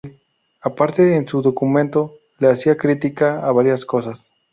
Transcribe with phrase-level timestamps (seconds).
[0.63, 4.31] Aparte en su documento le hacía critica a varias cosas.